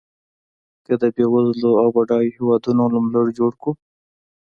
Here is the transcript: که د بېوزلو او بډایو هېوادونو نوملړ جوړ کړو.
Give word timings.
که 0.85 0.93
د 1.01 1.03
بېوزلو 1.15 1.71
او 1.81 1.87
بډایو 1.95 2.35
هېوادونو 2.37 2.83
نوملړ 2.93 3.25
جوړ 3.39 3.51
کړو. 3.61 3.71